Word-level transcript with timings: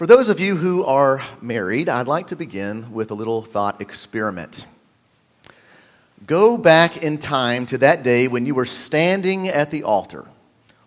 For 0.00 0.06
those 0.06 0.30
of 0.30 0.40
you 0.40 0.56
who 0.56 0.82
are 0.86 1.20
married, 1.42 1.90
I'd 1.90 2.08
like 2.08 2.28
to 2.28 2.34
begin 2.34 2.90
with 2.90 3.10
a 3.10 3.14
little 3.14 3.42
thought 3.42 3.82
experiment. 3.82 4.64
Go 6.26 6.56
back 6.56 6.96
in 6.96 7.18
time 7.18 7.66
to 7.66 7.76
that 7.76 8.02
day 8.02 8.26
when 8.26 8.46
you 8.46 8.54
were 8.54 8.64
standing 8.64 9.48
at 9.48 9.70
the 9.70 9.82
altar, 9.82 10.24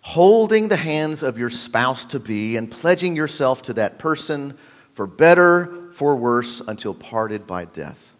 holding 0.00 0.66
the 0.66 0.74
hands 0.76 1.22
of 1.22 1.38
your 1.38 1.48
spouse 1.48 2.04
to 2.06 2.18
be 2.18 2.56
and 2.56 2.68
pledging 2.68 3.14
yourself 3.14 3.62
to 3.62 3.74
that 3.74 4.00
person 4.00 4.58
for 4.94 5.06
better, 5.06 5.92
for 5.92 6.16
worse, 6.16 6.60
until 6.66 6.92
parted 6.92 7.46
by 7.46 7.66
death. 7.66 8.16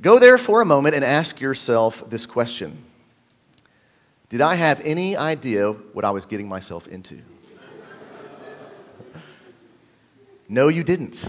Go 0.00 0.18
there 0.18 0.36
for 0.36 0.62
a 0.62 0.66
moment 0.66 0.96
and 0.96 1.04
ask 1.04 1.40
yourself 1.40 2.02
this 2.10 2.26
question 2.26 2.76
Did 4.30 4.40
I 4.40 4.56
have 4.56 4.80
any 4.80 5.16
idea 5.16 5.70
what 5.70 6.04
I 6.04 6.10
was 6.10 6.26
getting 6.26 6.48
myself 6.48 6.88
into? 6.88 7.20
No, 10.52 10.68
you 10.68 10.84
didn't. 10.84 11.24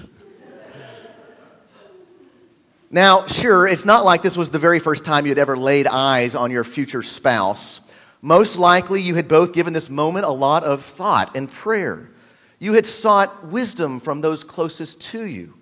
Now, 2.92 3.26
sure, 3.26 3.66
it's 3.66 3.86
not 3.86 4.04
like 4.04 4.22
this 4.22 4.36
was 4.36 4.50
the 4.50 4.60
very 4.60 4.80
first 4.80 5.06
time 5.06 5.26
you 5.26 5.30
had 5.30 5.40
ever 5.40 5.56
laid 5.56 5.88
eyes 5.88 6.36
on 6.36 6.52
your 6.52 6.66
future 6.66 7.02
spouse. 7.02 7.80
Most 8.22 8.58
likely, 8.58 9.02
you 9.02 9.16
had 9.16 9.30
both 9.30 9.54
given 9.54 9.72
this 9.72 9.90
moment 9.90 10.26
a 10.26 10.30
lot 10.30 10.66
of 10.66 10.84
thought 10.84 11.38
and 11.38 11.50
prayer. 11.50 12.12
You 12.60 12.74
had 12.74 12.86
sought 12.86 13.48
wisdom 13.48 14.02
from 14.02 14.20
those 14.20 14.44
closest 14.44 15.00
to 15.12 15.24
you. 15.26 15.54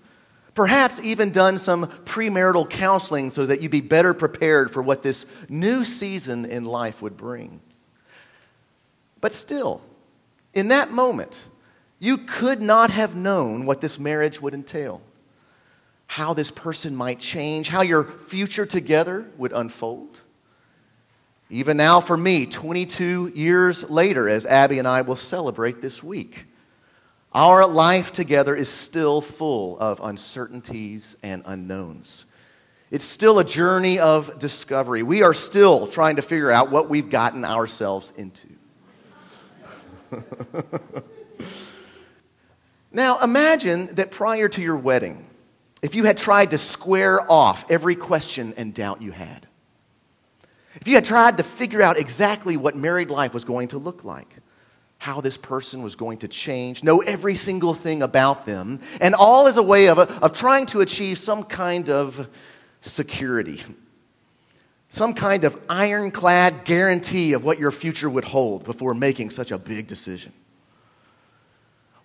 Perhaps 0.56 1.00
even 1.02 1.30
done 1.30 1.59
some 1.59 1.86
premarital 1.86 2.68
counseling 2.68 3.30
so 3.30 3.46
that 3.46 3.62
you'd 3.62 3.70
be 3.70 3.80
better 3.80 4.16
prepared 4.16 4.72
for 4.72 4.82
what 4.82 5.04
this 5.04 5.28
new 5.50 5.84
season 5.84 6.46
in 6.46 6.66
life 6.66 7.04
would 7.04 7.16
bring. 7.16 7.62
But 9.22 9.34
still, 9.34 9.84
in 10.52 10.70
that 10.70 10.90
moment, 10.90 11.44
you 12.02 12.18
could 12.18 12.64
not 12.64 12.90
have 12.90 13.16
known 13.16 13.68
what 13.68 13.80
this 13.80 14.00
marriage 14.00 14.42
would 14.42 14.55
entail, 14.55 15.04
how 16.08 16.34
this 16.34 16.50
person 16.50 16.95
might 16.95 17.20
change, 17.20 17.70
how 17.70 17.84
your 17.84 18.03
future 18.03 18.66
together 18.66 19.28
would 19.38 19.52
unfold. 19.52 20.20
Even 21.52 21.78
now, 21.78 22.02
for 22.02 22.17
me, 22.17 22.48
22 22.48 23.34
years 23.36 23.88
later, 23.88 24.28
as 24.28 24.48
Abby 24.48 24.80
and 24.80 24.88
I 24.88 25.03
will 25.03 25.16
celebrate 25.16 25.80
this 25.80 26.02
week, 26.02 26.48
our 27.34 27.67
life 27.67 28.12
together 28.12 28.56
is 28.56 28.68
still 28.68 29.22
full 29.22 29.78
of 29.78 30.00
uncertainties 30.02 31.16
and 31.22 31.44
unknowns. 31.45 32.25
It's 32.90 33.06
still 33.06 33.38
a 33.38 33.45
journey 33.45 34.00
of 34.00 34.40
discovery. 34.40 35.03
We 35.03 35.22
are 35.22 35.36
still 35.36 35.86
trying 35.86 36.16
to 36.16 36.23
figure 36.23 36.50
out 36.50 36.72
what 36.72 36.90
we've 36.90 37.12
gotten 37.12 37.45
ourselves 37.45 38.12
into. 38.18 38.47
now, 42.92 43.20
imagine 43.20 43.88
that 43.95 44.11
prior 44.11 44.50
to 44.50 44.61
your 44.61 44.75
wedding, 44.75 45.25
if 45.81 45.95
you 45.95 46.03
had 46.03 46.17
tried 46.17 46.52
to 46.52 46.58
square 46.58 47.30
off 47.31 47.70
every 47.72 47.95
question 47.95 48.53
and 48.58 48.73
doubt 48.73 49.02
you 49.02 49.11
had, 49.11 49.47
if 50.75 50.88
you 50.88 50.95
had 50.95 51.06
tried 51.06 51.38
to 51.38 51.44
figure 51.44 51.81
out 51.81 51.97
exactly 51.97 52.58
what 52.58 52.75
married 52.75 53.09
life 53.09 53.34
was 53.34 53.45
going 53.45 53.69
to 53.69 53.78
look 53.78 54.03
like, 54.03 54.38
how 54.97 55.22
this 55.22 55.38
person 55.38 55.81
was 55.84 55.95
going 55.95 56.19
to 56.19 56.28
change, 56.28 56.84
know 56.84 57.00
every 57.00 57.36
single 57.36 57.73
thing 57.73 58.03
about 58.03 58.45
them, 58.45 58.80
and 59.00 59.16
all 59.16 59.47
as 59.47 59.58
a 59.58 59.64
way 59.64 59.88
of, 59.88 59.97
of 59.97 60.34
trying 60.34 60.66
to 60.67 60.81
achieve 60.81 61.17
some 61.17 61.44
kind 61.44 61.89
of 61.89 62.30
security, 62.81 63.64
some 64.89 65.14
kind 65.14 65.44
of 65.44 65.58
ironclad 65.69 66.66
guarantee 66.66 67.34
of 67.34 67.44
what 67.44 67.58
your 67.58 67.72
future 67.72 68.09
would 68.09 68.25
hold 68.25 68.64
before 68.64 68.94
making 68.94 69.30
such 69.30 69.52
a 69.52 69.58
big 69.58 69.88
decision. 69.88 70.34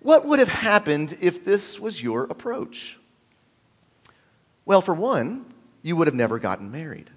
What 0.06 0.24
would 0.24 0.38
have 0.38 0.46
happened 0.46 1.18
if 1.20 1.42
this 1.42 1.80
was 1.80 2.00
your 2.00 2.26
approach? 2.26 2.96
Well, 4.64 4.80
for 4.80 4.94
one, 4.94 5.52
you 5.82 5.96
would 5.96 6.06
have 6.06 6.14
never 6.14 6.38
gotten 6.38 6.70
married. 6.70 7.10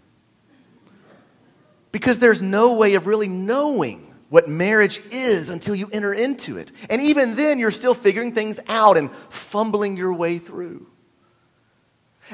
Because 1.91 2.17
there's 2.17 2.41
no 2.41 2.73
way 2.73 2.95
of 2.95 3.05
really 3.05 3.27
knowing 3.27 4.11
what 4.29 4.47
marriage 4.47 5.01
is 5.11 5.51
until 5.51 5.75
you 5.75 5.87
enter 5.93 6.15
into 6.15 6.57
it. 6.57 6.71
And 6.89 6.99
even 6.99 7.35
then, 7.35 7.59
you're 7.59 7.69
still 7.69 7.93
figuring 7.93 8.33
things 8.33 8.59
out 8.67 8.97
and 8.97 9.11
fumbling 9.29 9.95
your 9.95 10.11
way 10.11 10.39
through. 10.39 10.87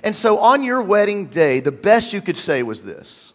And 0.06 0.16
so, 0.16 0.38
on 0.38 0.63
your 0.63 0.81
wedding 0.81 1.25
day, 1.25 1.59
the 1.59 1.74
best 1.74 2.13
you 2.13 2.22
could 2.22 2.38
say 2.38 2.63
was 2.63 2.81
this 2.81 3.34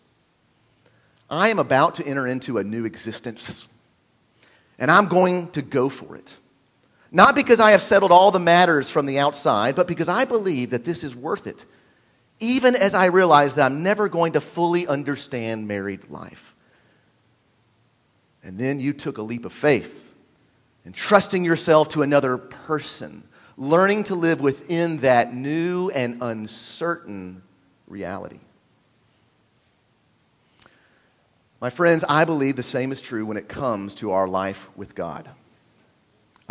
I 1.28 1.50
am 1.50 1.58
about 1.58 1.96
to 1.96 2.06
enter 2.06 2.26
into 2.26 2.56
a 2.56 2.64
new 2.64 2.86
existence, 2.86 3.68
and 4.78 4.90
I'm 4.90 5.04
going 5.04 5.50
to 5.50 5.60
go 5.60 5.90
for 5.90 6.16
it. 6.16 6.38
Not 7.12 7.34
because 7.34 7.60
I 7.60 7.72
have 7.72 7.82
settled 7.82 8.12
all 8.12 8.30
the 8.30 8.38
matters 8.38 8.90
from 8.90 9.06
the 9.06 9.18
outside, 9.18 9.74
but 9.74 9.88
because 9.88 10.08
I 10.08 10.24
believe 10.24 10.70
that 10.70 10.84
this 10.84 11.02
is 11.02 11.14
worth 11.14 11.46
it, 11.46 11.64
even 12.38 12.76
as 12.76 12.94
I 12.94 13.06
realize 13.06 13.54
that 13.54 13.66
I'm 13.66 13.82
never 13.82 14.08
going 14.08 14.32
to 14.32 14.40
fully 14.40 14.86
understand 14.86 15.66
married 15.66 16.08
life. 16.08 16.54
And 18.42 18.56
then 18.58 18.80
you 18.80 18.92
took 18.92 19.18
a 19.18 19.22
leap 19.22 19.44
of 19.44 19.52
faith, 19.52 20.12
entrusting 20.86 21.44
yourself 21.44 21.88
to 21.90 22.02
another 22.02 22.38
person, 22.38 23.24
learning 23.58 24.04
to 24.04 24.14
live 24.14 24.40
within 24.40 24.98
that 24.98 25.34
new 25.34 25.90
and 25.90 26.22
uncertain 26.22 27.42
reality. 27.86 28.38
My 31.60 31.68
friends, 31.68 32.04
I 32.08 32.24
believe 32.24 32.56
the 32.56 32.62
same 32.62 32.90
is 32.90 33.02
true 33.02 33.26
when 33.26 33.36
it 33.36 33.48
comes 33.48 33.94
to 33.96 34.12
our 34.12 34.26
life 34.26 34.70
with 34.76 34.94
God, 34.94 35.28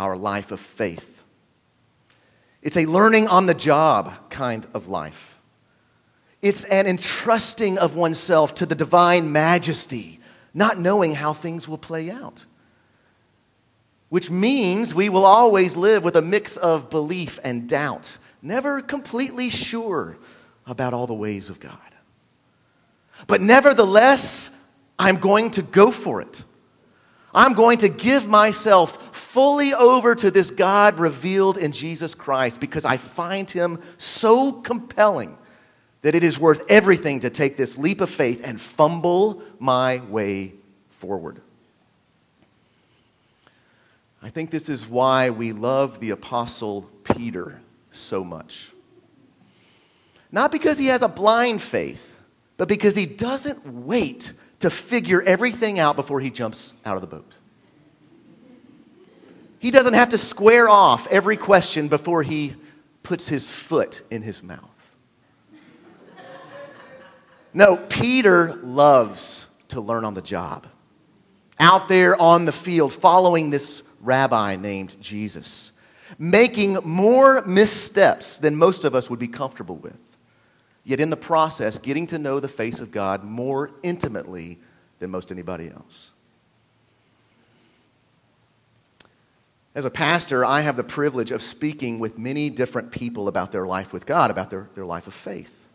our 0.00 0.16
life 0.16 0.50
of 0.50 0.58
faith. 0.58 1.22
It's 2.62 2.76
a 2.76 2.86
learning 2.86 3.28
on 3.28 3.46
the 3.46 3.54
job 3.54 4.12
kind 4.30 4.66
of 4.74 4.88
life. 4.88 5.38
It's 6.42 6.64
an 6.64 6.86
entrusting 6.86 7.78
of 7.78 7.94
oneself 7.94 8.54
to 8.56 8.66
the 8.66 8.74
divine 8.74 9.30
majesty 9.30 10.20
not 10.54 10.78
knowing 10.78 11.14
how 11.14 11.32
things 11.32 11.68
will 11.68 11.78
play 11.78 12.10
out. 12.10 12.44
Which 14.08 14.30
means 14.30 14.94
we 14.94 15.08
will 15.08 15.24
always 15.24 15.76
live 15.76 16.02
with 16.02 16.16
a 16.16 16.22
mix 16.22 16.56
of 16.56 16.90
belief 16.90 17.38
and 17.44 17.68
doubt, 17.68 18.16
never 18.42 18.82
completely 18.82 19.50
sure 19.50 20.18
about 20.66 20.92
all 20.92 21.06
the 21.06 21.14
ways 21.14 21.48
of 21.48 21.60
God. 21.60 21.78
But 23.26 23.40
nevertheless, 23.40 24.50
I'm 24.98 25.16
going 25.16 25.52
to 25.52 25.62
go 25.62 25.90
for 25.90 26.20
it. 26.20 26.42
I'm 27.32 27.52
going 27.52 27.78
to 27.78 27.88
give 27.88 28.26
myself 28.26 29.09
fully 29.30 29.72
over 29.72 30.16
to 30.16 30.28
this 30.28 30.50
God 30.50 30.98
revealed 30.98 31.56
in 31.56 31.70
Jesus 31.70 32.16
Christ 32.16 32.58
because 32.58 32.84
I 32.84 32.96
find 32.96 33.48
him 33.48 33.80
so 33.96 34.50
compelling 34.50 35.38
that 36.02 36.16
it 36.16 36.24
is 36.24 36.36
worth 36.36 36.64
everything 36.68 37.20
to 37.20 37.30
take 37.30 37.56
this 37.56 37.78
leap 37.78 38.00
of 38.00 38.10
faith 38.10 38.44
and 38.44 38.60
fumble 38.60 39.42
my 39.60 39.98
way 40.08 40.54
forward. 40.90 41.40
I 44.20 44.30
think 44.30 44.50
this 44.50 44.68
is 44.68 44.84
why 44.84 45.30
we 45.30 45.52
love 45.52 46.00
the 46.00 46.10
Apostle 46.10 46.90
Peter 47.04 47.60
so 47.92 48.24
much. 48.24 48.72
Not 50.32 50.50
because 50.50 50.76
he 50.76 50.86
has 50.86 51.02
a 51.02 51.08
blind 51.08 51.62
faith, 51.62 52.12
but 52.56 52.66
because 52.66 52.96
he 52.96 53.06
doesn't 53.06 53.64
wait 53.64 54.32
to 54.58 54.70
figure 54.70 55.22
everything 55.22 55.78
out 55.78 55.94
before 55.94 56.18
he 56.18 56.30
jumps 56.30 56.74
out 56.84 56.96
of 56.96 57.00
the 57.00 57.06
boat. 57.06 57.36
He 59.60 59.70
doesn't 59.70 59.92
have 59.92 60.08
to 60.08 60.18
square 60.18 60.70
off 60.70 61.06
every 61.08 61.36
question 61.36 61.88
before 61.88 62.22
he 62.22 62.56
puts 63.02 63.28
his 63.28 63.50
foot 63.50 64.02
in 64.10 64.22
his 64.22 64.42
mouth. 64.42 64.64
No, 67.52 67.76
Peter 67.76 68.54
loves 68.62 69.48
to 69.68 69.82
learn 69.82 70.06
on 70.06 70.14
the 70.14 70.22
job. 70.22 70.66
Out 71.58 71.88
there 71.88 72.20
on 72.20 72.46
the 72.46 72.52
field, 72.52 72.94
following 72.94 73.50
this 73.50 73.82
rabbi 74.00 74.56
named 74.56 74.96
Jesus, 74.98 75.72
making 76.18 76.78
more 76.82 77.42
missteps 77.42 78.38
than 78.38 78.56
most 78.56 78.86
of 78.86 78.94
us 78.94 79.10
would 79.10 79.18
be 79.18 79.28
comfortable 79.28 79.76
with. 79.76 80.16
Yet 80.84 81.00
in 81.00 81.10
the 81.10 81.16
process, 81.18 81.76
getting 81.76 82.06
to 82.06 82.18
know 82.18 82.40
the 82.40 82.48
face 82.48 82.80
of 82.80 82.92
God 82.92 83.24
more 83.24 83.72
intimately 83.82 84.58
than 85.00 85.10
most 85.10 85.30
anybody 85.30 85.68
else. 85.68 86.12
As 89.74 89.84
a 89.84 89.90
pastor, 89.90 90.44
I 90.44 90.62
have 90.62 90.76
the 90.76 90.82
privilege 90.82 91.30
of 91.30 91.42
speaking 91.42 92.00
with 92.00 92.18
many 92.18 92.50
different 92.50 92.90
people 92.90 93.28
about 93.28 93.52
their 93.52 93.66
life 93.66 93.92
with 93.92 94.04
God, 94.04 94.30
about 94.30 94.50
their, 94.50 94.68
their 94.74 94.84
life 94.84 95.06
of 95.06 95.14
faith. 95.14 95.68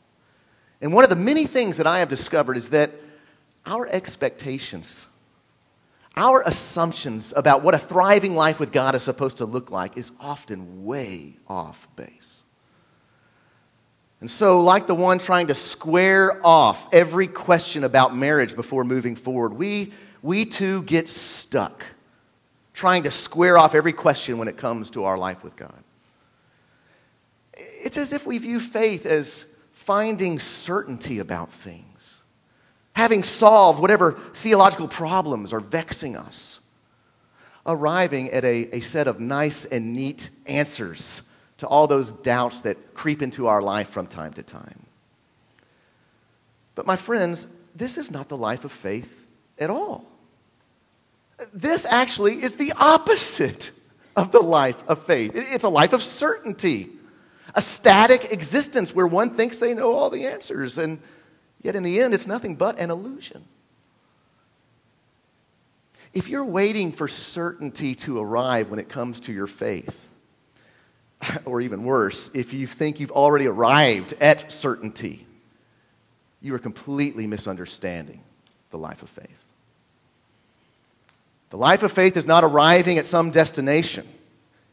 And 0.82 0.94
one 0.94 1.06
of 1.06 1.10
the 1.10 1.16
many 1.16 1.46
things 1.46 1.78
that 1.78 1.88
I 1.88 2.00
have 2.00 2.10
discovered 2.10 2.58
is 2.58 2.70
that 2.70 2.92
our 3.66 3.88
expectations, 3.88 5.08
our 6.16 6.44
assumptions 6.46 7.34
about 7.38 7.64
what 7.64 7.74
a 7.74 7.80
thriving 7.80 8.36
life 8.36 8.60
with 8.60 8.74
God 8.74 8.96
is 8.96 9.04
supposed 9.04 9.38
to 9.38 9.46
look 9.46 9.72
like 9.72 9.98
is 9.98 10.12
often 10.20 10.84
way 10.84 11.38
off 11.48 11.88
base. 11.96 12.44
And 14.20 14.30
so, 14.30 14.60
like 14.60 14.88
the 14.88 14.96
one 14.96 15.20
trying 15.20 15.48
to 15.48 15.56
square 15.56 16.46
off 16.46 16.94
every 16.94 17.28
question 17.28 17.84
about 17.86 18.16
marriage 18.16 18.56
before 18.56 18.84
moving 18.84 19.16
forward, 19.16 19.54
we, 19.54 19.94
we 20.22 20.46
too 20.46 20.84
get 20.84 21.08
stuck 21.08 21.86
trying 22.76 23.04
to 23.04 23.12
square 23.12 23.58
off 23.58 23.74
every 23.74 23.94
question 23.94 24.38
when 24.38 24.50
it 24.50 24.58
comes 24.58 24.92
to 24.92 25.06
our 25.06 25.18
life 25.18 25.44
with 25.44 25.56
God. 25.56 25.84
It's 27.58 27.98
as 27.98 28.12
if 28.12 28.28
we 28.28 28.38
view 28.38 28.60
faith 28.60 29.06
as 29.06 29.46
finding 29.72 30.40
certainty 30.40 31.20
about 31.20 31.52
things, 31.52 32.20
having 32.94 33.24
solved 33.24 33.80
whatever 33.80 34.12
theological 34.34 34.90
problems 34.90 35.54
are 35.54 35.62
vexing 35.62 36.18
us, 36.18 36.60
arriving 37.66 38.30
at 38.32 38.44
a, 38.44 38.76
a 38.76 38.82
set 38.82 39.08
of 39.08 39.22
nice 39.22 39.64
and 39.64 39.94
neat 39.94 40.30
answers 40.46 41.22
to 41.60 41.68
all 41.68 41.88
those 41.88 42.12
doubts 42.12 42.62
that 42.62 42.94
creep 42.94 43.22
into 43.22 43.48
our 43.48 43.62
life 43.62 43.90
from 43.90 44.06
time 44.06 44.34
to 44.34 44.44
time. 44.44 44.86
But, 46.76 46.86
my 46.86 46.98
friends, 46.98 47.48
this 47.74 47.98
is 47.98 48.12
not 48.12 48.28
the 48.28 48.36
life 48.36 48.66
of 48.66 48.72
faith 48.74 49.26
at 49.58 49.70
all. 49.70 50.04
This 51.54 51.86
actually 51.86 52.44
is 52.44 52.56
the 52.56 52.74
opposite 52.78 53.72
of 54.16 54.32
the 54.32 54.40
life 54.40 54.82
of 54.88 55.04
faith. 55.06 55.32
It's 55.36 55.64
a 55.64 55.70
life 55.70 55.94
of 55.94 56.02
certainty, 56.02 56.90
a 57.54 57.62
static 57.62 58.32
existence 58.32 58.96
where 58.96 59.08
one 59.08 59.32
thinks 59.32 59.58
they 59.58 59.74
know 59.74 59.94
all 59.94 60.10
the 60.10 60.28
answers, 60.28 60.78
and 60.78 61.00
yet 61.62 61.76
in 61.76 61.84
the 61.84 62.00
end, 62.00 62.14
it's 62.14 62.28
nothing 62.28 62.56
but 62.56 62.80
an 62.80 62.90
illusion. 62.90 63.44
If 66.14 66.30
you're 66.30 66.46
waiting 66.46 66.94
for 66.94 67.10
certainty 67.10 67.94
to 67.96 68.20
arrive 68.22 68.70
when 68.70 68.80
it 68.80 68.88
comes 68.88 69.20
to 69.22 69.34
your 69.34 69.48
faith, 69.48 70.08
or 71.46 71.60
even 71.60 71.84
worse, 71.84 72.30
if 72.34 72.54
you 72.54 72.68
think 72.68 73.00
you've 73.00 73.12
already 73.12 73.48
arrived 73.48 74.14
at 74.22 74.52
certainty, 74.52 75.28
you 76.42 76.56
are 76.56 76.60
completely 76.60 77.28
misunderstanding 77.28 78.22
the 78.70 78.78
life 78.78 79.02
of 79.02 79.10
faith. 79.10 79.45
The 81.50 81.58
life 81.58 81.84
of 81.84 81.92
faith 81.92 82.18
is 82.18 82.26
not 82.26 82.44
arriving 82.44 82.98
at 82.98 83.06
some 83.06 83.32
destination, 83.32 84.08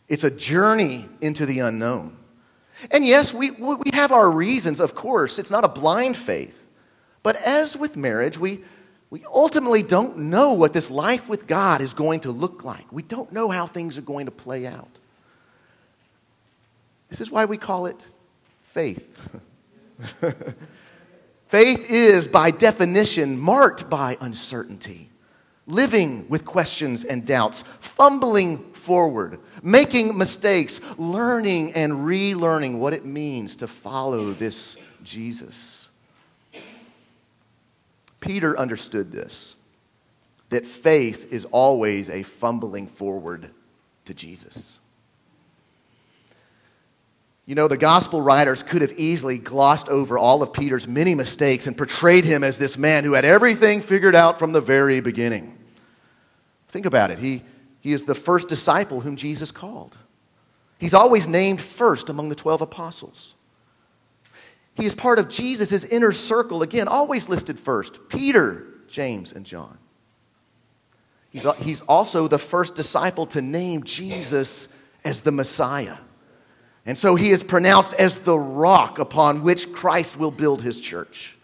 it's 0.08 0.24
a 0.24 0.30
journey 0.30 1.08
into 1.20 1.46
the 1.46 1.60
unknown. 1.60 2.16
And 2.90 3.06
yes, 3.06 3.32
we, 3.32 3.52
we 3.52 3.90
have 3.92 4.10
our 4.10 4.28
reasons, 4.28 4.80
of 4.80 4.94
course. 4.94 5.38
It's 5.38 5.50
not 5.52 5.62
a 5.64 5.68
blind 5.68 6.16
faith. 6.16 6.58
But 7.22 7.36
as 7.36 7.76
with 7.76 7.96
marriage, 7.96 8.36
we, 8.38 8.60
we 9.08 9.24
ultimately 9.32 9.82
don't 9.82 10.18
know 10.18 10.54
what 10.54 10.72
this 10.72 10.90
life 10.90 11.28
with 11.28 11.46
God 11.46 11.80
is 11.80 11.94
going 11.94 12.20
to 12.20 12.32
look 12.32 12.64
like. 12.64 12.90
We 12.90 13.02
don't 13.02 13.30
know 13.30 13.50
how 13.50 13.66
things 13.66 13.98
are 13.98 14.02
going 14.02 14.26
to 14.26 14.32
play 14.32 14.66
out. 14.66 14.88
This 17.08 17.20
is 17.20 17.30
why 17.30 17.44
we 17.44 17.58
call 17.58 17.86
it 17.86 18.06
faith. 18.62 19.28
faith 21.48 21.90
is, 21.90 22.26
by 22.26 22.50
definition, 22.50 23.38
marked 23.38 23.88
by 23.88 24.16
uncertainty, 24.20 25.10
living 25.66 26.28
with 26.28 26.44
questions 26.44 27.04
and 27.04 27.26
doubts, 27.26 27.62
fumbling 27.80 28.58
forward, 28.72 29.38
making 29.62 30.16
mistakes, 30.16 30.80
learning 30.98 31.72
and 31.74 31.92
relearning 31.92 32.78
what 32.78 32.94
it 32.94 33.04
means 33.04 33.56
to 33.56 33.66
follow 33.66 34.32
this 34.32 34.76
Jesus. 35.02 35.88
Peter 38.20 38.58
understood 38.58 39.12
this 39.12 39.56
that 40.50 40.66
faith 40.66 41.32
is 41.32 41.46
always 41.46 42.10
a 42.10 42.22
fumbling 42.22 42.86
forward 42.86 43.50
to 44.04 44.12
Jesus. 44.12 44.80
You 47.44 47.56
know, 47.56 47.66
the 47.66 47.76
gospel 47.76 48.22
writers 48.22 48.62
could 48.62 48.82
have 48.82 48.92
easily 48.92 49.36
glossed 49.36 49.88
over 49.88 50.16
all 50.16 50.42
of 50.42 50.52
Peter's 50.52 50.86
many 50.86 51.14
mistakes 51.14 51.66
and 51.66 51.76
portrayed 51.76 52.24
him 52.24 52.44
as 52.44 52.56
this 52.56 52.78
man 52.78 53.02
who 53.02 53.14
had 53.14 53.24
everything 53.24 53.80
figured 53.80 54.14
out 54.14 54.38
from 54.38 54.52
the 54.52 54.60
very 54.60 55.00
beginning. 55.00 55.58
Think 56.68 56.86
about 56.86 57.10
it. 57.10 57.18
He, 57.18 57.42
he 57.80 57.92
is 57.92 58.04
the 58.04 58.14
first 58.14 58.48
disciple 58.48 59.00
whom 59.00 59.16
Jesus 59.16 59.50
called. 59.50 59.96
He's 60.78 60.94
always 60.94 61.26
named 61.26 61.60
first 61.60 62.08
among 62.08 62.28
the 62.28 62.34
12 62.34 62.62
apostles. 62.62 63.34
He 64.74 64.86
is 64.86 64.94
part 64.94 65.18
of 65.18 65.28
Jesus' 65.28 65.84
inner 65.84 66.12
circle, 66.12 66.62
again, 66.62 66.88
always 66.88 67.28
listed 67.28 67.58
first 67.58 68.08
Peter, 68.08 68.66
James, 68.88 69.32
and 69.32 69.44
John. 69.44 69.78
He's, 71.30 71.46
he's 71.58 71.82
also 71.82 72.28
the 72.28 72.38
first 72.38 72.74
disciple 72.74 73.26
to 73.26 73.42
name 73.42 73.84
Jesus 73.84 74.68
as 75.04 75.20
the 75.20 75.32
Messiah. 75.32 75.96
And 76.84 76.98
so 76.98 77.14
he 77.14 77.30
is 77.30 77.42
pronounced 77.42 77.94
as 77.94 78.20
the 78.20 78.38
rock 78.38 78.98
upon 78.98 79.42
which 79.42 79.72
Christ 79.72 80.18
will 80.18 80.32
build 80.32 80.62
his 80.62 80.80
church. 80.80 81.36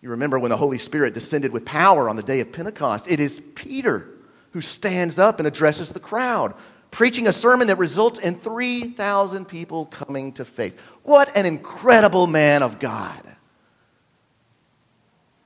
You 0.00 0.10
remember 0.10 0.38
when 0.38 0.50
the 0.50 0.56
Holy 0.56 0.78
Spirit 0.78 1.12
descended 1.12 1.52
with 1.52 1.64
power 1.64 2.08
on 2.08 2.16
the 2.16 2.22
day 2.22 2.40
of 2.40 2.52
Pentecost, 2.52 3.10
it 3.10 3.20
is 3.20 3.40
Peter 3.54 4.08
who 4.52 4.60
stands 4.60 5.18
up 5.18 5.38
and 5.38 5.46
addresses 5.46 5.90
the 5.90 6.00
crowd, 6.00 6.54
preaching 6.90 7.26
a 7.26 7.32
sermon 7.32 7.66
that 7.66 7.76
results 7.76 8.18
in 8.18 8.36
3,000 8.36 9.44
people 9.46 9.86
coming 9.86 10.32
to 10.32 10.44
faith. 10.44 10.78
What 11.02 11.36
an 11.36 11.44
incredible 11.44 12.26
man 12.26 12.62
of 12.62 12.78
God. 12.78 13.22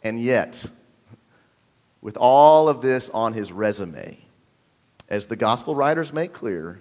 And 0.05 0.21
yet, 0.21 0.65
with 2.01 2.17
all 2.17 2.69
of 2.69 2.83
this 2.83 3.11
on 3.11 3.33
his 3.33 3.51
resume, 3.51 4.19
as 5.09 5.27
the 5.27 5.37
gospel 5.37 5.75
writers 5.75 6.13
make 6.13 6.33
clear, 6.33 6.81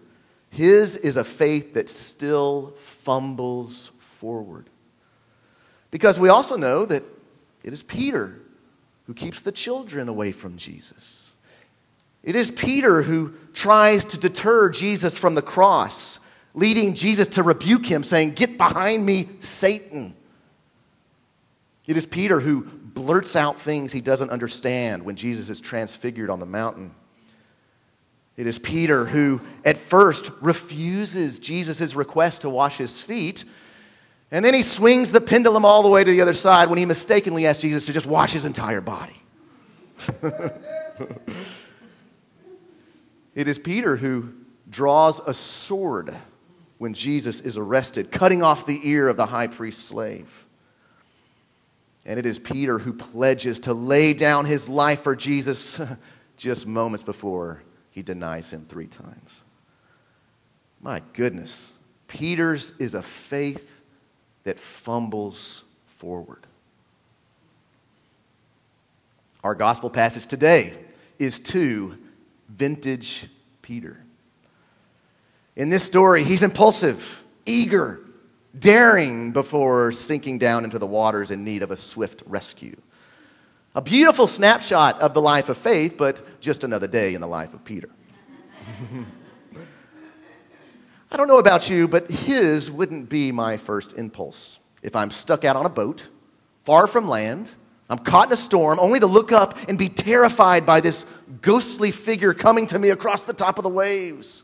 his 0.52 0.98
is 0.98 1.18
a 1.18 1.24
faith 1.24 1.74
that 1.74 1.90
still 1.90 2.74
fumbles 2.78 3.92
forward. 4.00 4.70
Because 5.90 6.20
we 6.20 6.30
also 6.30 6.58
know 6.58 6.86
that 6.86 7.04
it 7.64 7.74
is 7.74 7.82
Peter 7.82 8.38
who 9.06 9.14
keeps 9.14 9.42
the 9.42 9.52
children 9.52 10.10
away 10.10 10.32
from 10.32 10.58
Jesus. 10.58 11.32
It 12.22 12.36
is 12.36 12.52
Peter 12.52 13.02
who 13.02 13.34
tries 13.54 14.06
to 14.06 14.20
deter 14.20 14.70
Jesus 14.70 15.18
from 15.18 15.36
the 15.36 15.42
cross, 15.42 16.20
leading 16.54 16.94
Jesus 16.94 17.30
to 17.30 17.44
rebuke 17.44 17.86
him, 17.86 18.04
saying, 18.04 18.32
Get 18.32 18.58
behind 18.58 19.06
me, 19.06 19.30
Satan. 19.40 20.16
It 21.88 21.98
is 21.98 22.06
Peter 22.06 22.42
who 22.42 22.64
blurts 22.64 23.36
out 23.36 23.60
things 23.60 23.92
he 23.92 24.02
doesn't 24.02 24.30
understand 24.30 25.04
when 25.04 25.16
Jesus 25.16 25.50
is 25.50 25.60
transfigured 25.60 26.30
on 26.30 26.40
the 26.40 26.46
mountain. 26.46 26.94
It 28.38 28.48
is 28.48 28.58
Peter 28.58 29.06
who, 29.06 29.42
at 29.66 29.78
first, 29.78 30.32
refuses 30.42 31.40
Jesus' 31.40 31.94
request 31.96 32.42
to 32.44 32.50
wash 32.50 32.78
his 32.78 33.02
feet. 33.02 33.44
And 34.32 34.46
then 34.46 34.54
he 34.54 34.64
swings 34.64 35.12
the 35.12 35.20
pendulum 35.20 35.66
all 35.66 35.84
the 35.84 35.90
way 35.90 36.04
to 36.04 36.10
the 36.10 36.22
other 36.22 36.34
side 36.34 36.70
when 36.70 36.78
he 36.80 36.86
mistakenly 36.86 37.46
asks 37.46 37.62
Jesus 37.62 37.86
to 37.88 37.94
just 37.94 38.06
wash 38.06 38.32
his 38.32 38.46
entire 38.46 38.80
body. 38.80 39.16
it 43.36 43.48
is 43.48 43.60
Peter 43.60 43.98
who 43.98 44.34
draws 44.70 45.20
a 45.20 45.34
sword 45.34 46.16
when 46.78 46.94
Jesus 46.94 47.42
is 47.42 47.58
arrested, 47.58 48.12
cutting 48.12 48.42
off 48.42 48.66
the 48.66 48.80
ear 48.84 49.10
of 49.10 49.18
the 49.18 49.26
high 49.26 49.48
priest's 49.48 49.84
slave. 49.84 50.46
And 52.06 52.18
it 52.18 52.26
is 52.26 52.40
Peter 52.40 52.80
who 52.80 52.94
pledges 52.94 53.60
to 53.60 53.74
lay 53.74 54.14
down 54.14 54.46
his 54.46 54.70
life 54.70 55.02
for 55.02 55.16
Jesus 55.16 55.80
just 56.38 56.66
moments 56.66 57.04
before 57.04 57.62
he 57.92 58.02
denies 58.02 58.52
him 58.52 58.66
three 58.66 58.88
times. 58.88 59.42
My 60.82 61.02
goodness. 61.14 61.72
Peter's 62.08 62.72
is 62.80 62.96
a 62.96 63.02
faith 63.02 63.82
that 64.44 64.60
fumbles 64.60 65.64
forward. 65.88 66.46
Our 69.44 69.56
gospel 69.56 69.90
passage 69.90 70.26
today 70.26 70.74
is 71.20 71.40
to 71.40 71.98
vintage 72.50 73.28
Peter. 73.62 74.04
In 75.56 75.70
this 75.70 75.84
story, 75.84 76.24
he's 76.24 76.44
impulsive, 76.44 77.24
eager, 77.46 78.02
daring 78.58 79.32
before 79.32 79.92
sinking 79.92 80.38
down 80.38 80.64
into 80.64 80.80
the 80.80 80.88
waters 80.88 81.32
in 81.32 81.44
need 81.44 81.64
of 81.64 81.72
a 81.72 81.78
swift 81.78 82.24
rescue. 82.26 82.76
A 83.74 83.82
beautiful 83.82 84.28
snapshot 84.28 85.00
of 85.00 85.14
the 85.14 85.22
life 85.22 85.48
of 85.48 85.58
faith, 85.58 85.96
but 85.98 86.42
just 86.42 86.66
another 86.66 86.88
day 86.88 87.14
in 87.14 87.22
the 87.22 87.28
life 87.28 87.54
of 87.54 87.64
Peter. 87.64 87.90
I 91.10 91.18
don't 91.18 91.28
know 91.28 91.40
about 91.40 91.70
you, 91.70 91.88
but 91.88 92.10
his 92.10 92.70
wouldn't 92.70 93.08
be 93.08 93.32
my 93.32 93.56
first 93.56 93.94
impulse. 93.94 94.60
If 94.84 94.96
I'm 94.96 95.10
stuck 95.10 95.46
out 95.46 95.56
on 95.56 95.66
a 95.66 95.70
boat, 95.70 96.10
far 96.66 96.86
from 96.86 97.08
land, 97.08 97.52
I'm 97.90 98.00
caught 98.00 98.28
in 98.28 98.34
a 98.34 98.38
storm, 98.38 98.78
only 98.80 99.00
to 99.00 99.08
look 99.08 99.32
up 99.32 99.58
and 99.70 99.78
be 99.78 99.88
terrified 99.88 100.66
by 100.66 100.82
this 100.82 101.06
ghostly 101.42 101.92
figure 101.92 102.34
coming 102.34 102.68
to 102.68 102.80
me 102.80 102.90
across 102.90 103.24
the 103.24 103.34
top 103.34 103.58
of 103.58 103.64
the 103.64 103.70
waves. 103.70 104.44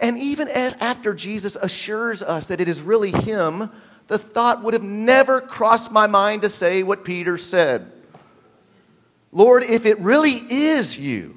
And 0.00 0.16
even 0.18 0.48
after 0.48 1.12
Jesus 1.12 1.56
assures 1.56 2.22
us 2.22 2.46
that 2.46 2.60
it 2.60 2.68
is 2.68 2.80
really 2.80 3.10
him, 3.10 3.70
the 4.06 4.18
thought 4.18 4.62
would 4.62 4.74
have 4.74 4.82
never 4.82 5.40
crossed 5.40 5.90
my 5.90 6.06
mind 6.06 6.42
to 6.42 6.48
say 6.48 6.82
what 6.82 7.04
Peter 7.04 7.36
said. 7.36 7.92
Lord, 9.36 9.64
if 9.64 9.84
it 9.84 9.98
really 9.98 10.32
is 10.32 10.96
you, 10.96 11.36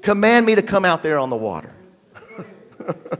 command 0.00 0.46
me 0.46 0.54
to 0.54 0.62
come 0.62 0.84
out 0.84 1.02
there 1.02 1.18
on 1.18 1.28
the 1.28 1.36
water. 1.36 1.72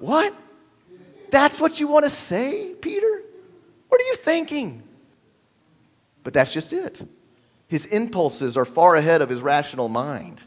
what? 0.00 0.34
That's 1.30 1.60
what 1.60 1.78
you 1.78 1.86
want 1.86 2.04
to 2.04 2.10
say, 2.10 2.74
Peter? 2.80 3.22
What 3.86 4.00
are 4.00 4.04
you 4.04 4.16
thinking? 4.16 4.82
But 6.24 6.32
that's 6.32 6.52
just 6.52 6.72
it. 6.72 7.00
His 7.68 7.84
impulses 7.84 8.56
are 8.56 8.64
far 8.64 8.96
ahead 8.96 9.22
of 9.22 9.28
his 9.28 9.40
rational 9.40 9.88
mind. 9.88 10.42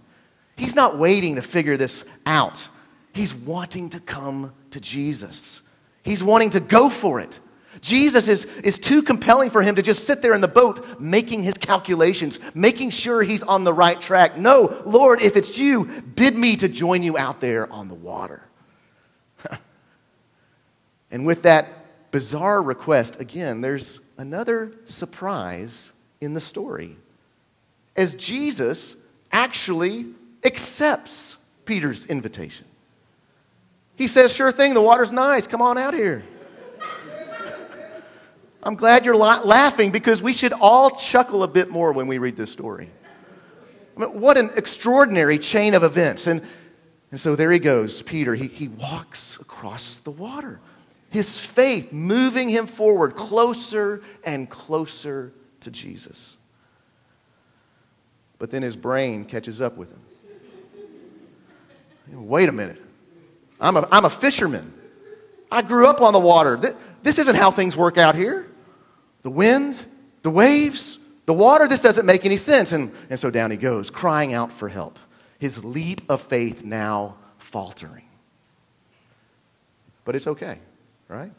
He's 0.57 0.75
not 0.75 0.97
waiting 0.97 1.35
to 1.35 1.41
figure 1.41 1.77
this 1.77 2.03
out. 2.25 2.67
He's 3.13 3.33
wanting 3.33 3.91
to 3.91 4.01
come 4.01 4.51
to 4.71 4.81
Jesus. 4.81 5.62
He's 6.03 6.21
wanting 6.21 6.50
to 6.50 6.59
go 6.59 6.89
for 6.89 7.21
it. 7.21 7.39
Jesus 7.86 8.27
is, 8.27 8.46
is 8.63 8.80
too 8.80 9.04
compelling 9.04 9.51
for 9.51 9.62
him 9.62 9.75
to 9.75 9.84
just 9.84 10.08
sit 10.08 10.24
there 10.24 10.34
in 10.34 10.42
the 10.42 10.48
boat 10.48 11.00
making 11.00 11.44
his 11.44 11.54
calculations, 11.54 12.39
making 12.56 12.89
sure 12.89 13.22
he's 13.22 13.44
on 13.44 13.63
the 13.63 13.74
right 13.74 14.01
track. 14.01 14.39
No, 14.39 14.82
Lord, 14.88 15.22
if 15.22 15.38
it's 15.38 15.60
you, 15.60 15.86
bid 15.86 16.36
me 16.36 16.56
to 16.56 16.68
join 16.68 17.04
you 17.04 17.15
out 17.15 17.42
there 17.42 17.72
on 17.72 17.88
the 17.88 17.94
water. 17.94 18.42
and 21.12 21.27
with 21.27 21.44
that 21.44 22.10
bizarre 22.10 22.60
request, 22.60 23.22
again, 23.22 23.62
there's 23.62 24.00
another 24.18 24.74
surprise 24.86 25.92
in 26.20 26.34
the 26.34 26.42
story. 26.42 26.98
As 27.96 28.15
Jesus 28.15 28.96
actually 29.32 30.08
accepts 30.44 31.38
Peter's 31.65 32.08
invitation. 32.08 32.65
He 33.96 34.08
says, 34.08 34.34
Sure 34.34 34.51
thing, 34.51 34.74
the 34.74 34.82
water's 34.82 35.12
nice. 35.12 35.46
Come 35.46 35.62
on 35.62 35.77
out 35.77 35.94
here. 35.94 36.24
I'm 38.65 38.75
glad 38.75 39.05
you're 39.05 39.15
la- 39.15 39.43
laughing 39.43 39.91
because 39.91 40.24
we 40.24 40.34
should 40.34 40.51
all 40.51 40.89
chuckle 40.89 41.43
a 41.43 41.48
bit 41.48 41.69
more 41.69 41.93
when 41.93 42.07
we 42.07 42.17
read 42.17 42.36
this 42.36 42.51
story. 42.51 42.89
I 43.95 44.00
mean, 44.00 44.19
what 44.19 44.39
an 44.39 44.50
extraordinary 44.55 45.38
chain 45.38 45.75
of 45.75 45.84
events. 45.84 46.25
And, 46.25 46.41
and 47.12 47.22
so 47.22 47.36
there 47.36 47.51
he 47.51 47.60
goes, 47.60 48.01
Peter. 48.01 48.34
He, 48.34 48.48
he 48.48 48.67
walks 48.67 49.38
across 49.39 50.00
the 50.00 50.10
water, 50.10 50.60
his 51.12 51.39
faith 51.39 51.93
moving 51.93 52.50
him 52.50 52.65
forward 52.65 53.15
closer 53.15 54.01
and 54.25 54.50
closer 54.50 55.31
to 55.62 55.69
Jesus. 55.69 56.36
But 58.39 58.50
then 58.50 58.63
his 58.63 58.75
brain 58.75 59.25
catches 59.25 59.62
up 59.62 59.77
with 59.77 59.91
him. 59.91 60.01
Wait 62.27 62.50
a 62.50 62.51
minute. 62.51 62.81
I'm 63.62 63.77
a, 63.77 63.88
I'm 63.91 64.05
a 64.05 64.10
fisherman. 64.10 64.74
I 65.51 65.62
grew 65.62 65.86
up 65.86 66.01
on 66.01 66.13
the 66.13 66.19
water. 66.19 66.75
This 67.03 67.19
isn't 67.19 67.36
how 67.36 67.51
things 67.51 67.77
work 67.77 68.00
out 68.00 68.15
here 68.15 68.48
the 69.25 69.32
wind, 69.32 69.84
the 70.22 70.29
waves, 70.29 71.00
the 71.25 71.34
water, 71.34 71.67
this 71.67 71.82
doesn't 71.82 72.05
make 72.05 72.27
any 72.27 72.38
sense. 72.38 72.74
And, 72.74 72.91
and 73.10 73.20
so 73.20 73.32
down 73.32 73.50
he 73.50 73.58
goes, 73.58 73.89
crying 73.89 74.36
out 74.36 74.51
for 74.51 74.70
help. 74.70 75.00
His 75.39 75.65
leap 75.65 76.01
of 76.10 76.22
faith 76.22 76.63
now 76.63 77.15
faltering. 77.39 78.05
But 80.03 80.15
it's 80.15 80.27
okay, 80.27 80.60
right? 81.08 81.32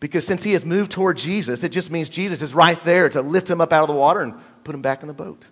Because 0.00 0.26
since 0.26 0.42
he 0.42 0.52
has 0.52 0.64
moved 0.64 0.90
toward 0.90 1.18
Jesus, 1.18 1.62
it 1.62 1.68
just 1.68 1.90
means 1.90 2.08
Jesus 2.08 2.40
is 2.40 2.54
right 2.54 2.82
there 2.82 3.10
to 3.10 3.20
lift 3.20 3.50
him 3.50 3.60
up 3.60 3.74
out 3.74 3.82
of 3.82 3.88
the 3.88 3.94
water 3.94 4.22
and 4.22 4.32
put 4.64 4.74
him 4.74 4.80
back 4.80 5.02
in 5.02 5.08
the 5.08 5.14
boat. 5.14 5.44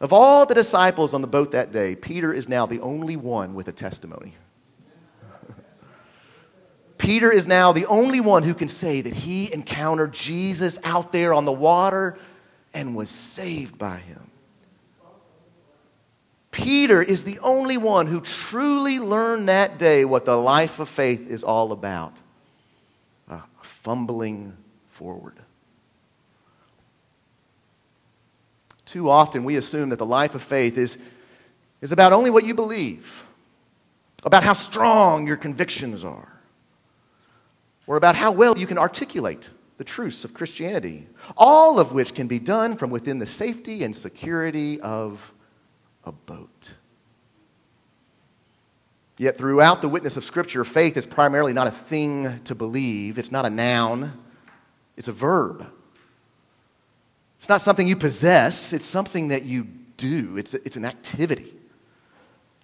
Of 0.00 0.12
all 0.12 0.44
the 0.44 0.54
disciples 0.54 1.14
on 1.14 1.20
the 1.22 1.28
boat 1.28 1.52
that 1.52 1.70
day, 1.70 1.94
Peter 1.94 2.32
is 2.32 2.48
now 2.48 2.66
the 2.66 2.80
only 2.80 3.14
one 3.14 3.54
with 3.54 3.68
a 3.68 3.72
testimony. 3.72 4.34
Peter 6.98 7.30
is 7.30 7.46
now 7.46 7.72
the 7.72 7.86
only 7.86 8.20
one 8.20 8.42
who 8.42 8.54
can 8.54 8.68
say 8.68 9.00
that 9.00 9.14
he 9.14 9.52
encountered 9.52 10.12
Jesus 10.12 10.78
out 10.82 11.12
there 11.12 11.32
on 11.32 11.44
the 11.44 11.52
water 11.52 12.18
and 12.74 12.96
was 12.96 13.08
saved 13.08 13.78
by 13.78 13.96
him. 13.98 14.30
Peter 16.50 17.00
is 17.00 17.22
the 17.22 17.38
only 17.38 17.76
one 17.76 18.08
who 18.08 18.20
truly 18.20 18.98
learned 18.98 19.48
that 19.48 19.78
day 19.78 20.04
what 20.04 20.24
the 20.24 20.36
life 20.36 20.80
of 20.80 20.88
faith 20.88 21.30
is 21.30 21.44
all 21.44 21.70
about 21.70 22.12
uh, 23.30 23.40
fumbling 23.62 24.56
forward. 24.88 25.36
Too 28.84 29.08
often 29.08 29.44
we 29.44 29.54
assume 29.56 29.90
that 29.90 30.00
the 30.00 30.06
life 30.06 30.34
of 30.34 30.42
faith 30.42 30.76
is, 30.76 30.98
is 31.80 31.92
about 31.92 32.12
only 32.12 32.30
what 32.30 32.44
you 32.44 32.54
believe, 32.54 33.24
about 34.24 34.42
how 34.42 34.54
strong 34.54 35.28
your 35.28 35.36
convictions 35.36 36.02
are 36.02 36.37
or 37.88 37.96
about 37.96 38.14
how 38.14 38.30
well 38.30 38.56
you 38.56 38.66
can 38.66 38.78
articulate 38.78 39.48
the 39.78 39.84
truths 39.84 40.24
of 40.24 40.34
Christianity, 40.34 41.08
all 41.36 41.80
of 41.80 41.90
which 41.90 42.14
can 42.14 42.28
be 42.28 42.38
done 42.38 42.76
from 42.76 42.90
within 42.90 43.18
the 43.18 43.26
safety 43.26 43.82
and 43.82 43.96
security 43.96 44.80
of 44.80 45.32
a 46.04 46.12
boat. 46.12 46.74
Yet, 49.16 49.38
throughout 49.38 49.82
the 49.82 49.88
witness 49.88 50.16
of 50.16 50.24
Scripture, 50.24 50.64
faith 50.64 50.96
is 50.96 51.06
primarily 51.06 51.52
not 51.52 51.66
a 51.66 51.72
thing 51.72 52.40
to 52.44 52.54
believe, 52.54 53.18
it's 53.18 53.32
not 53.32 53.46
a 53.46 53.50
noun, 53.50 54.12
it's 54.96 55.08
a 55.08 55.12
verb. 55.12 55.66
It's 57.38 57.48
not 57.48 57.62
something 57.62 57.88
you 57.88 57.96
possess, 57.96 58.72
it's 58.72 58.84
something 58.84 59.28
that 59.28 59.44
you 59.44 59.66
do, 59.96 60.36
it's, 60.36 60.54
it's 60.54 60.76
an 60.76 60.84
activity. 60.84 61.54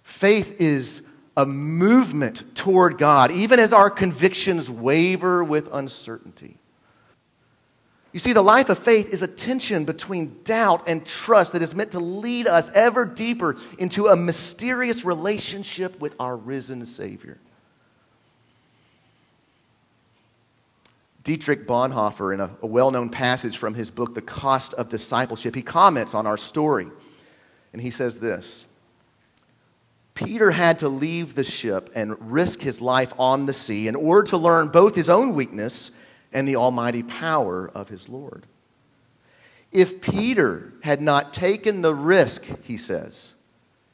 Faith 0.03 0.61
is 0.61 1.01
a 1.37 1.45
movement 1.45 2.55
toward 2.55 2.97
God, 2.97 3.31
even 3.31 3.59
as 3.59 3.73
our 3.73 3.89
convictions 3.89 4.69
waver 4.69 5.43
with 5.43 5.69
uncertainty. 5.73 6.57
You 8.13 8.19
see, 8.19 8.31
the 8.31 8.41
life 8.41 8.69
of 8.69 8.79
faith 8.79 9.13
is 9.13 9.21
a 9.21 9.27
tension 9.27 9.83
between 9.83 10.37
doubt 10.45 10.87
and 10.87 11.05
trust 11.05 11.51
that 11.51 11.61
is 11.61 11.75
meant 11.75 11.91
to 11.91 11.99
lead 11.99 12.47
us 12.47 12.71
ever 12.71 13.03
deeper 13.03 13.57
into 13.77 14.07
a 14.07 14.15
mysterious 14.15 15.03
relationship 15.03 15.99
with 15.99 16.15
our 16.17 16.37
risen 16.37 16.85
Savior. 16.85 17.37
Dietrich 21.25 21.67
Bonhoeffer, 21.67 22.33
in 22.33 22.39
a, 22.39 22.51
a 22.61 22.67
well 22.67 22.91
known 22.91 23.09
passage 23.09 23.57
from 23.57 23.73
his 23.73 23.91
book, 23.91 24.13
The 24.13 24.21
Cost 24.21 24.73
of 24.75 24.87
Discipleship, 24.87 25.53
he 25.53 25.61
comments 25.61 26.13
on 26.13 26.25
our 26.25 26.37
story. 26.37 26.87
And 27.73 27.81
he 27.81 27.89
says 27.89 28.15
this 28.17 28.65
Peter 30.15 30.51
had 30.51 30.79
to 30.79 30.89
leave 30.89 31.35
the 31.35 31.43
ship 31.43 31.89
and 31.93 32.31
risk 32.31 32.61
his 32.61 32.81
life 32.81 33.13
on 33.19 33.45
the 33.45 33.53
sea 33.53 33.87
in 33.87 33.95
order 33.95 34.23
to 34.23 34.37
learn 34.37 34.69
both 34.69 34.95
his 34.95 35.09
own 35.09 35.33
weakness 35.33 35.91
and 36.33 36.47
the 36.47 36.55
almighty 36.55 37.03
power 37.03 37.69
of 37.75 37.89
his 37.89 38.09
Lord. 38.09 38.45
If 39.71 40.01
Peter 40.01 40.73
had 40.81 41.01
not 41.01 41.33
taken 41.33 41.81
the 41.81 41.93
risk, 41.93 42.45
he 42.63 42.77
says, 42.77 43.33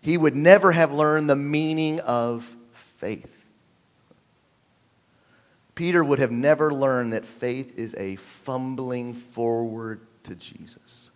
he 0.01 0.17
would 0.17 0.35
never 0.35 0.71
have 0.71 0.91
learned 0.91 1.29
the 1.29 1.35
meaning 1.35 1.99
of 2.01 2.55
faith. 2.71 3.29
Peter 5.73 6.03
would 6.03 6.19
have 6.19 6.31
never 6.31 6.73
learned 6.73 7.13
that 7.13 7.25
faith 7.25 7.77
is 7.77 7.95
a 7.97 8.15
fumbling 8.17 9.13
forward 9.13 10.01
to 10.23 10.35
Jesus. 10.35 11.10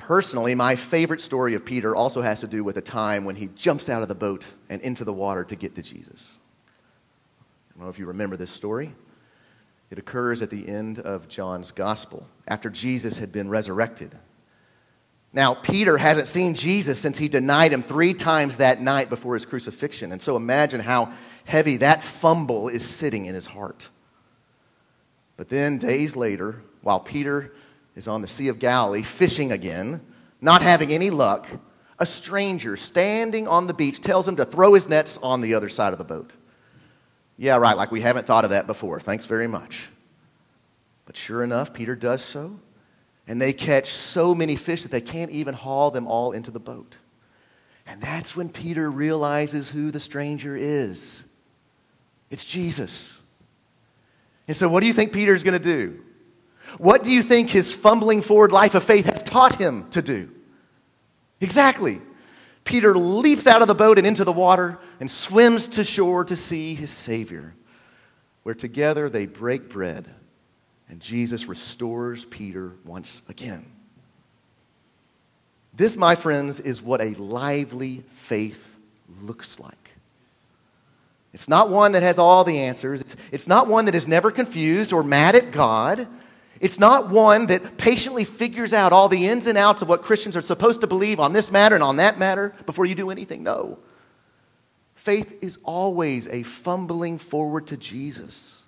Personally, 0.00 0.54
my 0.54 0.76
favorite 0.76 1.20
story 1.20 1.52
of 1.52 1.64
Peter 1.64 1.94
also 1.94 2.22
has 2.22 2.40
to 2.40 2.46
do 2.46 2.64
with 2.64 2.78
a 2.78 2.80
time 2.80 3.26
when 3.26 3.36
he 3.36 3.50
jumps 3.54 3.90
out 3.90 4.00
of 4.00 4.08
the 4.08 4.14
boat 4.14 4.46
and 4.70 4.80
into 4.80 5.04
the 5.04 5.12
water 5.12 5.44
to 5.44 5.54
get 5.54 5.74
to 5.74 5.82
Jesus. 5.82 6.38
I 7.68 7.74
don't 7.74 7.84
know 7.84 7.90
if 7.90 7.98
you 7.98 8.06
remember 8.06 8.38
this 8.38 8.50
story. 8.50 8.94
It 9.90 9.98
occurs 9.98 10.40
at 10.40 10.48
the 10.48 10.66
end 10.66 11.00
of 11.00 11.28
John's 11.28 11.70
gospel 11.70 12.26
after 12.48 12.70
Jesus 12.70 13.18
had 13.18 13.30
been 13.30 13.50
resurrected. 13.50 14.16
Now, 15.34 15.52
Peter 15.52 15.98
hasn't 15.98 16.28
seen 16.28 16.54
Jesus 16.54 16.98
since 16.98 17.18
he 17.18 17.28
denied 17.28 17.72
him 17.72 17.82
three 17.82 18.14
times 18.14 18.56
that 18.56 18.80
night 18.80 19.10
before 19.10 19.34
his 19.34 19.44
crucifixion. 19.44 20.12
And 20.12 20.22
so 20.22 20.34
imagine 20.34 20.80
how 20.80 21.12
heavy 21.44 21.76
that 21.76 22.02
fumble 22.02 22.68
is 22.68 22.88
sitting 22.88 23.26
in 23.26 23.34
his 23.34 23.46
heart. 23.46 23.90
But 25.36 25.50
then, 25.50 25.76
days 25.76 26.16
later, 26.16 26.62
while 26.80 27.00
Peter 27.00 27.52
is 27.94 28.08
on 28.08 28.22
the 28.22 28.28
Sea 28.28 28.48
of 28.48 28.58
Galilee 28.58 29.02
fishing 29.02 29.52
again, 29.52 30.00
not 30.40 30.62
having 30.62 30.92
any 30.92 31.10
luck. 31.10 31.46
A 31.98 32.06
stranger 32.06 32.76
standing 32.76 33.46
on 33.46 33.66
the 33.66 33.74
beach 33.74 34.00
tells 34.00 34.26
him 34.26 34.36
to 34.36 34.44
throw 34.44 34.74
his 34.74 34.88
nets 34.88 35.18
on 35.22 35.40
the 35.40 35.54
other 35.54 35.68
side 35.68 35.92
of 35.92 35.98
the 35.98 36.04
boat. 36.04 36.32
Yeah, 37.36 37.56
right, 37.56 37.76
like 37.76 37.90
we 37.90 38.00
haven't 38.00 38.26
thought 38.26 38.44
of 38.44 38.50
that 38.50 38.66
before. 38.66 39.00
Thanks 39.00 39.26
very 39.26 39.46
much. 39.46 39.88
But 41.04 41.16
sure 41.16 41.42
enough, 41.42 41.72
Peter 41.72 41.96
does 41.96 42.22
so, 42.22 42.58
and 43.26 43.40
they 43.40 43.52
catch 43.52 43.86
so 43.86 44.34
many 44.34 44.56
fish 44.56 44.82
that 44.82 44.90
they 44.90 45.00
can't 45.00 45.30
even 45.30 45.54
haul 45.54 45.90
them 45.90 46.06
all 46.06 46.32
into 46.32 46.50
the 46.50 46.60
boat. 46.60 46.96
And 47.86 48.00
that's 48.00 48.36
when 48.36 48.48
Peter 48.48 48.90
realizes 48.90 49.70
who 49.70 49.90
the 49.90 50.00
stranger 50.00 50.56
is 50.56 51.24
it's 52.30 52.44
Jesus. 52.44 53.20
And 54.46 54.56
so, 54.56 54.68
what 54.68 54.80
do 54.80 54.86
you 54.86 54.92
think 54.92 55.12
Peter's 55.12 55.42
going 55.42 55.60
to 55.60 55.64
do? 55.64 56.00
What 56.78 57.02
do 57.02 57.10
you 57.10 57.22
think 57.22 57.50
his 57.50 57.72
fumbling 57.72 58.22
forward 58.22 58.52
life 58.52 58.74
of 58.74 58.84
faith 58.84 59.06
has 59.06 59.22
taught 59.22 59.56
him 59.56 59.88
to 59.90 60.02
do? 60.02 60.30
Exactly. 61.40 62.00
Peter 62.64 62.96
leaps 62.96 63.46
out 63.46 63.62
of 63.62 63.68
the 63.68 63.74
boat 63.74 63.98
and 63.98 64.06
into 64.06 64.24
the 64.24 64.32
water 64.32 64.78
and 65.00 65.10
swims 65.10 65.68
to 65.68 65.84
shore 65.84 66.24
to 66.24 66.36
see 66.36 66.74
his 66.74 66.90
Savior, 66.90 67.54
where 68.42 68.54
together 68.54 69.08
they 69.08 69.26
break 69.26 69.68
bread 69.68 70.08
and 70.90 71.00
Jesus 71.00 71.46
restores 71.46 72.24
Peter 72.24 72.72
once 72.84 73.22
again. 73.28 73.64
This, 75.72 75.96
my 75.96 76.16
friends, 76.16 76.58
is 76.58 76.82
what 76.82 77.00
a 77.00 77.14
lively 77.14 78.02
faith 78.14 78.76
looks 79.22 79.60
like. 79.60 79.92
It's 81.32 81.48
not 81.48 81.70
one 81.70 81.92
that 81.92 82.02
has 82.02 82.18
all 82.18 82.42
the 82.42 82.58
answers. 82.58 83.00
It's, 83.00 83.16
it's 83.30 83.46
not 83.46 83.68
one 83.68 83.84
that 83.84 83.94
is 83.94 84.08
never 84.08 84.32
confused 84.32 84.92
or 84.92 85.04
mad 85.04 85.36
at 85.36 85.52
God. 85.52 86.08
It's 86.60 86.78
not 86.78 87.08
one 87.08 87.46
that 87.46 87.78
patiently 87.78 88.24
figures 88.24 88.74
out 88.74 88.92
all 88.92 89.08
the 89.08 89.26
ins 89.26 89.46
and 89.46 89.56
outs 89.56 89.80
of 89.80 89.88
what 89.88 90.02
Christians 90.02 90.36
are 90.36 90.42
supposed 90.42 90.82
to 90.82 90.86
believe 90.86 91.18
on 91.18 91.32
this 91.32 91.50
matter 91.50 91.74
and 91.74 91.82
on 91.82 91.96
that 91.96 92.18
matter 92.18 92.54
before 92.66 92.84
you 92.84 92.94
do 92.94 93.10
anything. 93.10 93.42
No. 93.42 93.78
Faith 94.94 95.38
is 95.40 95.58
always 95.64 96.28
a 96.28 96.42
fumbling 96.42 97.16
forward 97.16 97.68
to 97.68 97.78
Jesus. 97.78 98.62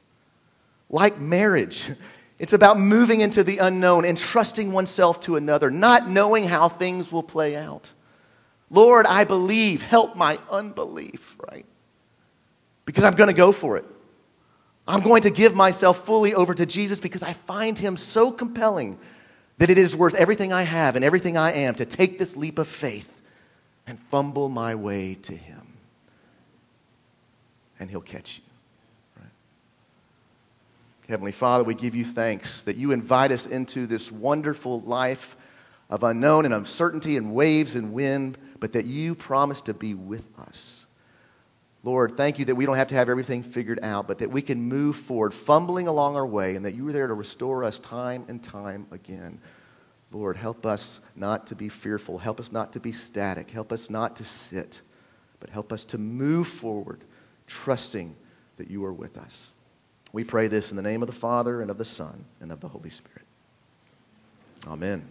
Like 0.89 1.21
marriage, 1.21 1.91
it's 2.39 2.55
about 2.55 2.81
moving 2.81 3.21
into 3.21 3.45
the 3.45 3.59
unknown 3.59 4.07
and 4.07 4.17
trusting 4.17 4.73
oneself 4.73 5.21
to 5.21 5.37
another, 5.37 5.71
not 5.71 6.09
knowing 6.09 6.45
how 6.45 6.71
things 6.71 7.13
will 7.13 7.23
play 7.23 7.55
out. 7.55 7.93
Lord, 8.71 9.05
I 9.05 9.25
believe, 9.25 9.83
help 9.83 10.17
my 10.17 10.39
unbelief, 10.51 11.37
right? 11.51 11.67
Because 12.87 13.05
I'm 13.05 13.17
going 13.17 13.29
to 13.29 13.35
go 13.35 13.53
for 13.53 13.77
it. 13.77 13.85
I'm 14.87 15.01
going 15.01 15.23
to 15.23 15.31
give 15.31 15.55
myself 15.55 16.05
fully 16.05 16.35
over 16.35 16.55
to 16.55 16.67
Jesus 16.67 16.99
because 16.99 17.23
I 17.23 17.33
find 17.33 17.79
him 17.79 17.97
so 17.97 18.33
compelling 18.33 18.99
that 19.59 19.71
it 19.71 19.79
is 19.79 19.95
worth 19.95 20.15
everything 20.15 20.53
I 20.53 20.63
have 20.63 20.97
and 20.97 21.05
everything 21.05 21.37
I 21.37 21.53
am 21.53 21.75
to 21.77 21.85
take 21.85 22.19
this 22.19 22.37
leap 22.37 22.59
of 22.59 22.67
faith 22.67 23.09
and 23.87 23.99
fumble 23.99 24.49
my 24.49 24.75
way 24.75 25.15
to 25.23 25.37
him. 25.37 25.67
And 27.79 27.91
he'll 27.91 28.01
catch 28.01 28.39
you. 28.39 28.53
Heavenly 31.09 31.33
Father, 31.33 31.65
we 31.65 31.75
give 31.75 31.95
you 31.95 32.05
thanks 32.05 32.63
that 32.63 32.77
you 32.77 32.93
invite 32.93 33.33
us 33.33 33.47
into 33.47 33.87
this 33.87 34.11
wonderful 34.11 34.81
life 34.83 35.37
of 35.91 36.05
unknown 36.05 36.45
and 36.47 36.55
uncertainty 36.55 37.17
and 37.17 37.35
waves 37.35 37.75
and 37.75 37.93
wind, 37.93 38.39
but 38.61 38.73
that 38.73 38.87
you 38.87 39.15
promise 39.15 39.61
to 39.63 39.75
be 39.75 39.93
with 39.95 40.25
us. 40.39 40.87
Lord, 41.85 42.17
thank 42.17 42.39
you 42.39 42.45
that 42.45 42.55
we 42.55 42.65
don't 42.65 42.77
have 42.77 42.89
to 42.89 42.95
have 42.95 43.09
everything 43.09 43.43
figured 43.43 43.81
out, 43.83 44.07
but 44.07 44.19
that 44.19 44.31
we 44.31 44.41
can 44.41 44.63
move 44.63 44.97
forward, 44.97 45.35
fumbling 45.35 45.89
along 45.89 46.15
our 46.15 46.27
way, 46.27 46.55
and 46.55 46.65
that 46.65 46.75
you 46.75 46.87
are 46.89 46.93
there 46.93 47.09
to 47.09 47.15
restore 47.15 47.65
us 47.65 47.79
time 47.81 48.25
and 48.29 48.43
time 48.43 48.87
again. 48.93 49.41
Lord, 50.13 50.37
help 50.37 50.65
us 50.65 51.01
not 51.17 51.49
to 51.49 51.57
be 51.57 51.69
fearful. 51.69 52.19
Help 52.19 52.39
us 52.39 52.53
not 52.53 52.75
to 52.75 52.81
be 52.81 52.93
static. 52.93 53.51
Help 53.51 53.73
us 53.73 53.91
not 53.91 54.17
to 54.17 54.25
sit, 54.25 54.81
but 55.41 55.51
help 55.51 55.73
us 55.73 55.83
to 55.85 55.99
move 55.99 56.47
forward, 56.47 57.01
trusting 57.47 58.15
that 58.59 58.71
you 58.71 58.85
are 58.85 58.93
with 58.93 59.17
us. 59.19 59.51
We 60.13 60.23
pray 60.23 60.47
this 60.47 60.71
in 60.71 60.77
the 60.77 60.83
name 60.83 61.03
of 61.03 61.09
the 61.09 61.15
Father, 61.15 61.63
and 61.63 61.71
of 61.71 61.79
the 61.79 61.85
Son, 61.85 62.27
and 62.41 62.53
of 62.53 62.61
the 62.61 62.69
Holy 62.69 62.91
Spirit. 62.91 63.27
Amen. 64.69 65.05